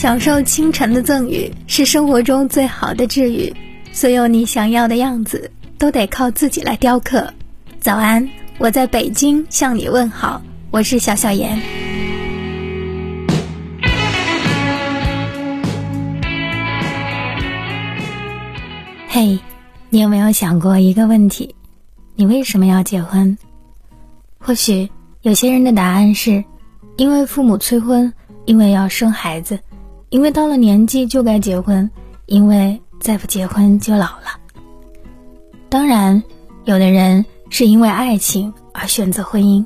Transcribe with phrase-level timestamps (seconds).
[0.00, 3.54] 享受清晨的赠予是生活中最好的治愈。
[3.92, 7.30] 所有你想要的样子，都得靠自己来雕刻。
[7.80, 8.26] 早安，
[8.56, 10.40] 我在北京向你问好，
[10.70, 11.60] 我是小小妍。
[19.06, 19.38] 嘿，
[19.90, 21.54] 你有没有想过一个问题？
[22.16, 23.36] 你为什么要结婚？
[24.38, 24.88] 或许
[25.20, 26.42] 有些人的答案是，
[26.96, 28.10] 因为父母催婚，
[28.46, 29.60] 因为要生孩子。
[30.10, 31.88] 因为到了年纪就该结婚，
[32.26, 34.38] 因为再不结婚就老了。
[35.68, 36.20] 当然，
[36.64, 39.64] 有的人是因为爱情而选择婚姻，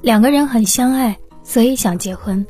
[0.00, 2.46] 两个人很相爱，所以想结婚，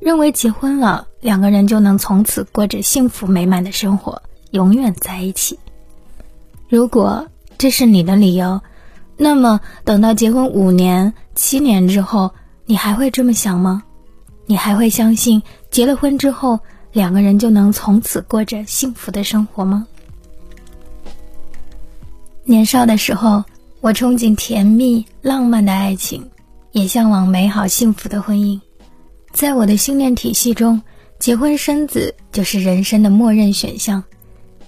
[0.00, 4.20] 认为结婚了两个人就能从此过着幸福美满的生活，
[4.50, 5.58] 永远在一起。
[6.68, 8.60] 如果这是你的理由，
[9.16, 12.32] 那么等到结婚五年、七年之后，
[12.66, 13.82] 你还会这么想吗？
[14.44, 16.58] 你还会相信结了婚之后
[16.92, 19.86] 两个人就能从此过着幸福的生活吗？
[22.42, 23.44] 年少的时候，
[23.80, 26.28] 我憧憬甜蜜浪漫的爱情，
[26.72, 28.60] 也向往美好幸福的婚姻。
[29.32, 30.82] 在我的信念体系中，
[31.20, 34.02] 结婚生子就是人生的默认选项。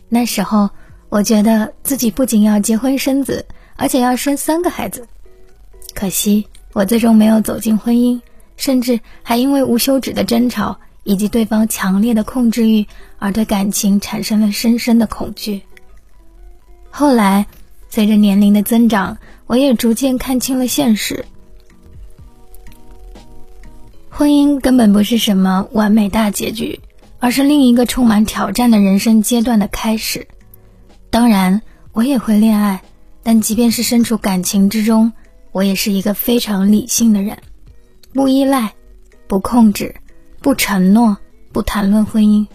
[0.08, 0.70] 那时候，
[1.08, 5.08] 我觉得自己不仅要结婚生子，而且要生三个孩子。
[5.94, 8.20] 可惜，我最终没有走进婚姻。
[8.58, 12.86] 甚至还因为无休止的争吵以及对方强烈的控制欲，
[13.18, 15.62] 而对感情产生了深深的恐惧。
[16.90, 17.46] 后来，
[17.88, 21.24] 随着年龄的增长，我也逐渐看清了现实：
[24.10, 26.80] 婚姻根本不是什么完美大结局，
[27.18, 30.26] 而是另一个充满挑战的人生阶段的开始。
[31.10, 32.82] 当然，我也会恋爱，
[33.22, 35.12] 但即便是身处感情之中，
[35.50, 37.38] 我也是一个非常理性的人。
[38.12, 38.74] 不依赖，
[39.26, 39.94] 不控制，
[40.42, 41.18] 不承诺，
[41.52, 42.48] 不谈论婚姻。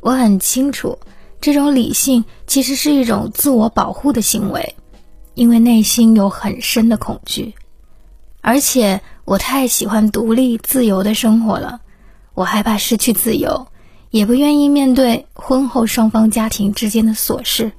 [0.00, 0.98] 我很清楚，
[1.38, 4.74] 这种理性其实是一种自我保护的行为，
[5.34, 7.54] 因为内心有很深的恐惧。
[8.40, 11.82] 而且我太喜欢独立自由的生活了，
[12.32, 13.66] 我害怕失去自由，
[14.10, 17.70] 也不愿意面对婚后双方家庭之间的琐事。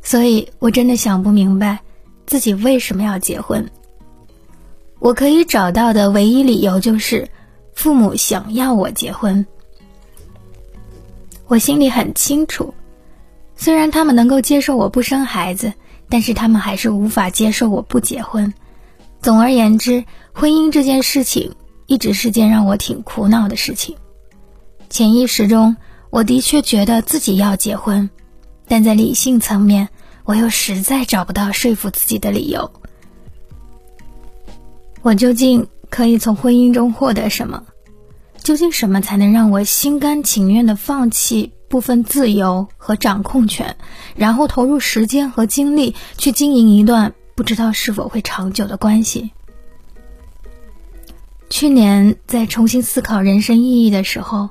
[0.00, 1.80] 所以我真的想不明白，
[2.24, 3.68] 自己为什么要结婚。
[5.00, 7.28] 我可以找到的唯一理由就是，
[7.76, 9.46] 父母想要我结婚。
[11.46, 12.74] 我心里很清楚，
[13.54, 15.74] 虽然他们能够接受我不生孩子，
[16.08, 18.52] 但是他们还是无法接受我不结婚。
[19.20, 21.54] 总而言之，婚姻这件事情
[21.86, 23.96] 一直是件让我挺苦恼的事情。
[24.88, 25.76] 潜意识中，
[26.10, 28.08] 我的确觉得自己要结婚，
[28.66, 29.90] 但在理性层面，
[30.24, 32.72] 我又实在找不到说服自己的理由。
[35.02, 37.64] 我究竟可以从婚姻中获得什么？
[38.42, 43.76] 究竟什么才能让我心甘情愿地放弃部分自由和掌控权，
[44.14, 49.32] 然后投入时间和精力去经营一段不知道是否会长久的关系？
[51.50, 54.50] 去年在重新思考人生意义的时候，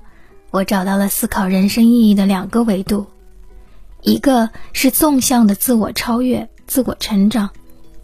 [0.52, 3.08] 我找到了思考人生意义的两个维度：
[4.02, 7.50] 一个是纵向的自我超越、自我成长，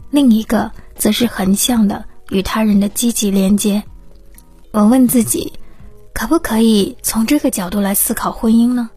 [0.10, 2.06] 另一个则是横向的。
[2.32, 3.84] 与他人的积极连接，
[4.72, 5.52] 我问自己，
[6.14, 8.90] 可不可以从这个角度来思考婚姻呢？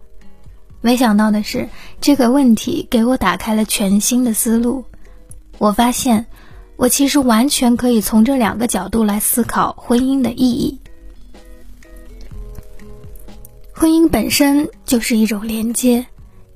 [0.80, 1.68] 没想到的是，
[2.00, 4.84] 这个问题给我打开了全新的思路。
[5.58, 6.26] 我发现，
[6.76, 10.78] 我其实完全可以从这两个角度来思考婚姻的意义。
[13.72, 16.06] 婚姻本身就是一种连接，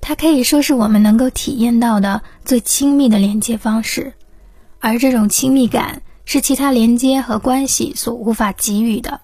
[0.00, 4.12] 它可以说是我们能够体验到的最亲密的连接方式，
[4.78, 6.02] 而这种亲密感。
[6.30, 9.22] 是其他连接和关系所无法给予的。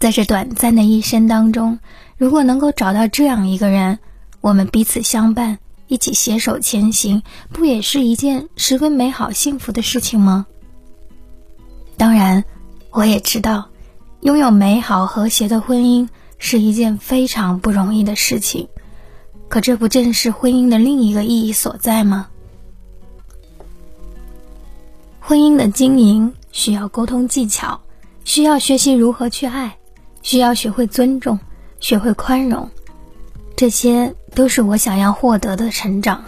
[0.00, 1.78] 在这短暂的一生当中，
[2.16, 4.00] 如果能够找到这样一个人，
[4.40, 10.46] 我们彼此相伴，一起携手前行，不也是一件十分美好幸福的事情吗？
[11.96, 12.42] 当然，
[12.90, 13.68] 我也知道，
[14.22, 18.66] 拥有美好和谐的婚姻是一件非常不容易的事情。
[19.48, 22.26] 可这不正是婚姻的另一个意义所在吗？
[25.32, 27.80] 婚姻的经营需要沟通技巧，
[28.22, 29.78] 需要学习如何去爱，
[30.20, 31.38] 需要学会尊重，
[31.80, 32.68] 学会宽容，
[33.56, 36.24] 这些都是我想要获得的成长。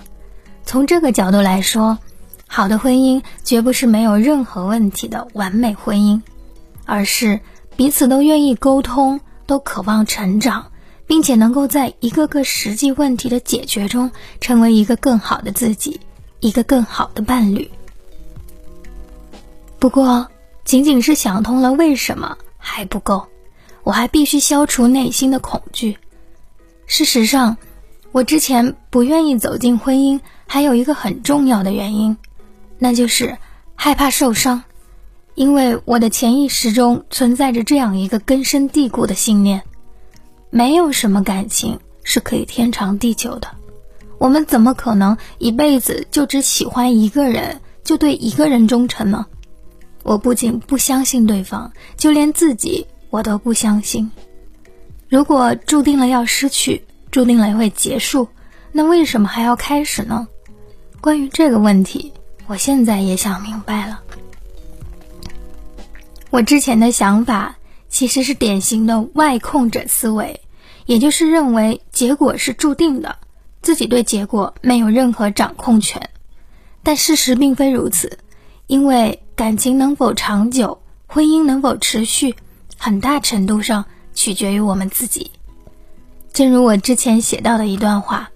[0.65, 1.99] 从这个角度来说，
[2.47, 6.23] 好的婚姻绝不是没有任何问题的完美婚姻，
[6.87, 7.41] 而是
[7.77, 10.69] 彼此都愿意沟通，都渴望成长，
[11.07, 16.01] 并且能够在一个个实际问题的解决中，成为一个更好的自己，
[16.41, 17.71] 一个更好的伴侣。
[19.85, 20.29] 不过，
[20.65, 23.27] 仅仅是想通了为什么还不够，
[23.83, 25.99] 我还必须消除内心的恐惧。
[26.87, 27.59] 事实上，
[28.11, 32.17] 我之前不愿意走进婚姻，还有一个很重要的原因，
[32.79, 33.37] 那就是
[33.75, 34.63] 害怕受伤。
[35.35, 39.65] 因为我的潜意识中存在着这样一个根深蒂固的信念：
[40.49, 43.49] 没有什么感情是可以天长地久的。
[44.17, 49.27] 我们怎么可能一辈子就只喜欢一个人，就对一个人忠诚呢？
[50.05, 54.13] 我不仅不相信对方，就连自己我都不相信。
[55.09, 58.29] 如果注定了要失去，注定了会结束，
[58.71, 60.29] 那为什么还要开始呢？
[61.01, 62.13] 关于这个问题，
[62.47, 64.03] 我现在也想明白了。
[66.31, 67.57] 我之前的想法
[67.89, 70.41] 其实是典型的外控者思维，
[70.85, 73.17] 也就是认为结果是注定的，
[73.63, 76.11] 自己对结果没有任何掌控权。
[76.83, 78.19] 但事实并非如此，
[78.67, 82.35] 因为感情能否长久，婚姻能否持续，
[82.79, 83.85] 很大程度上
[84.15, 85.31] 取决于我们自己。
[86.33, 88.31] 正如我之前写到的一段话，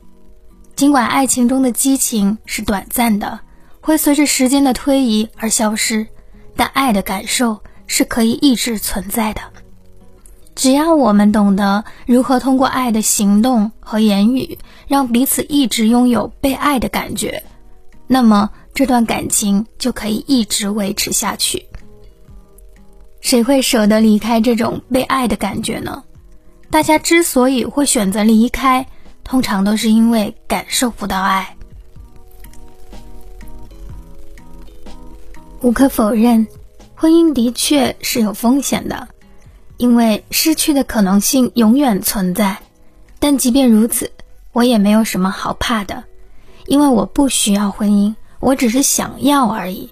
[0.76, 3.40] 尽管爱情中的激情是短暂的，
[3.80, 6.06] 会随着时间的推移而消失，
[6.56, 7.60] 但爱的感受。
[7.90, 9.40] 是可以一直存在的，
[10.54, 17.42] 只要我们懂得如何通过爱的行动和言语，让彼此一直拥有被爱的感觉，
[18.06, 21.66] 那么这段感情就可以一直维持下去。
[23.20, 26.04] 谁会舍得离开这种被爱的感觉呢？
[26.70, 28.86] 大家之所以会选择离开，
[29.24, 31.56] 通常都是因为感受不到爱。
[35.60, 36.46] 无可否认。
[36.94, 39.08] 婚姻的确是有风险的，
[39.76, 42.58] 因为失去的可能性永远存在。
[43.18, 44.12] 但即便如此，
[44.52, 46.04] 我也没有什么好怕的，
[46.66, 49.90] 因为我不需要婚姻，我只是想要而已。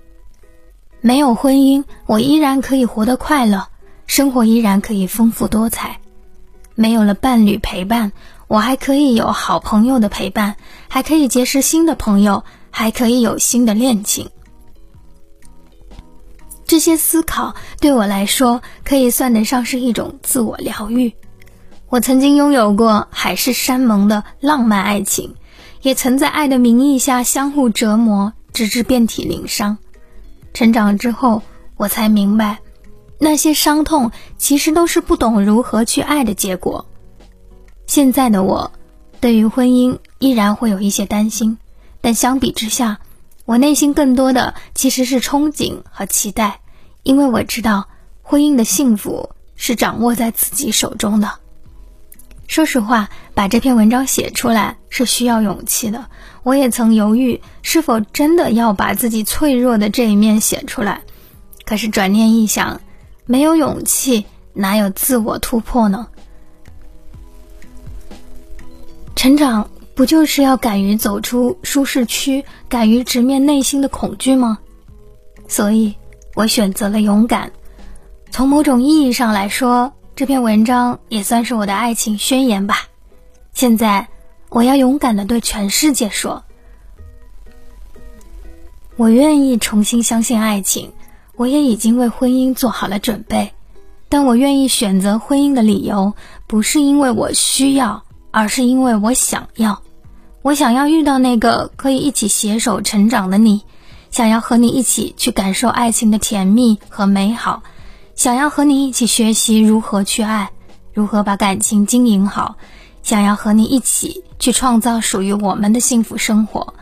[1.01, 3.69] 没有婚姻，我依然可以活得快乐，
[4.07, 6.01] 生活依然可以丰富多彩。
[6.75, 8.13] 没有了伴侣陪伴，
[8.49, 10.57] 我还可以有好朋友的陪伴，
[10.89, 14.31] 还可以结识新的朋友，还可以有新的恋情。
[16.67, 21.15] 这些思考对我来说可以算得上是一种自我疗愈。
[21.89, 25.37] 我曾经拥有过海誓山盟的浪漫爱情，
[25.83, 29.79] 也曾在爱的名义下相互折磨，直至遍体鳞伤。
[30.55, 31.43] 成长之后，
[31.77, 32.59] 我才明白，
[33.19, 36.87] 那些伤痛其实都是不懂如何去爱的结果。
[37.87, 38.73] 现在的我，
[39.21, 41.59] 对于婚姻依然会有一些担心，
[42.01, 42.99] 但相比之下，
[43.45, 46.61] 我内心更多的其实是憧憬和期待，
[47.03, 47.89] 因为我知道
[48.23, 51.31] 婚姻的幸福是掌握在自己手中的。
[52.49, 56.07] 说实话，把这篇文章写出来是需要勇气的。
[56.43, 61.03] 我也曾犹豫是否真的要把自己脆弱的这一面写出来，
[61.65, 62.81] 可是转念一想，
[63.27, 66.07] 没有勇气哪有自我突破呢？
[69.15, 69.71] 成长。
[69.97, 74.59] 不就是要敢于走出舒适区，敢于直面内心的恐惧吗？
[75.49, 75.95] 所以，
[76.35, 77.51] 我选择了勇敢。
[78.31, 82.87] 从某种意义上来说，这篇文章也算是我的爱情宣言吧。
[83.53, 84.09] 现在，
[84.49, 86.43] 我要勇敢的对全世界说：
[88.97, 90.91] 我愿意重新相信爱情，
[91.37, 93.53] 我也已经为婚姻做好了准备。
[94.09, 96.15] 但我愿意选择婚姻的理由，
[96.47, 99.83] 不是因为我需要，而是因为我想要。
[100.41, 103.61] 我想要遇到那个可以一起携手成长的你，
[104.11, 107.63] 想要和你一起去感受爱情的甜蜜和美好，
[108.17, 110.51] 想要和你一起学习如何去爱，
[110.95, 112.57] 如何把感情经营好，
[113.03, 116.73] 想要和你一起去创造属于我们的幸福生活。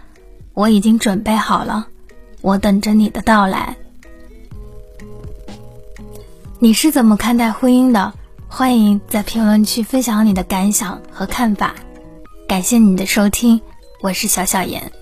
[0.55, 1.89] 我已经准备好了，
[2.41, 3.77] 我等着你的到来。
[6.61, 8.15] 你是怎么看待婚姻的？
[8.47, 11.75] 欢迎在评论区分享你的感想和看法。
[12.47, 13.61] 感谢你的收听，
[14.01, 14.93] 我是小小妍。